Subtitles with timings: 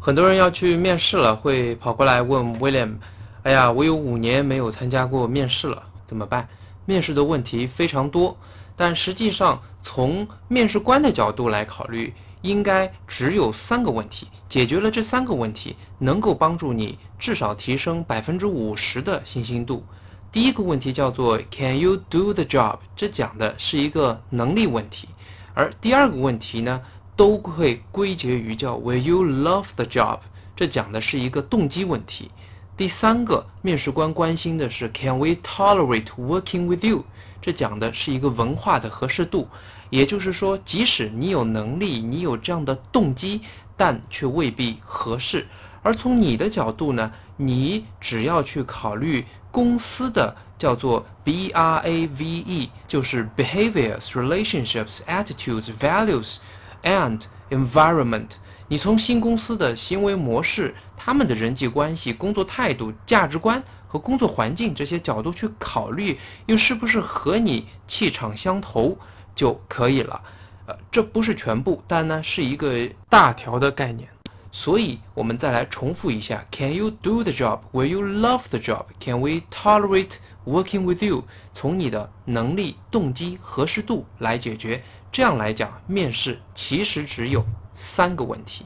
[0.00, 2.94] 很多人要去面试了，会跑过来问 William：“
[3.42, 6.48] 哎呀，我有五年没有参加过面试了，怎么办？”
[6.86, 8.34] 面试的问题非常多，
[8.74, 14.28] 但实际上从面试官的角度来考虑，应该只有三个问题。
[14.48, 19.84] 解决了这三个问题，能够帮助你至少提升百分之五十的信心度。
[20.32, 25.08] 第一个问题叫做 “Can you do the job？” 这讲的是一个能力问题，
[25.52, 26.80] 而第二个问题呢？
[27.18, 30.20] 都会归结于叫 Will you love the job？
[30.54, 32.30] 这讲的是一个动机问题。
[32.76, 37.04] 第三个，面试官关心的是 Can we tolerate working with you？
[37.42, 39.48] 这讲的是一个文化的合适度。
[39.90, 43.40] 也就是说，即使你有能力，你有这样的动机，
[43.76, 45.44] 但却未必合适。
[45.82, 56.36] 而从你的角度呢，你只要去考虑公司的叫做 B R A V E，就是 behaviors、relationships、attitudes、values。
[56.82, 58.30] And environment，
[58.68, 68.98] 你从新公司的行为模式、他们的人际关系、工作态度、价值观和工作环境这些角度去考虑，又是不是和你气场相投
[69.34, 70.22] 就可以了。
[70.66, 74.08] 呃，这不是全部，但呢是一个大条的概念。
[74.50, 77.60] 所以，我们再来重复一下：Can you do the job?
[77.72, 78.84] Will you love the job?
[78.98, 80.16] Can we tolerate
[80.48, 81.24] working with you?
[81.52, 84.82] 从你的能力、动机、合适度来解决。
[85.10, 88.64] 这样来讲，面试其实只有三个问题。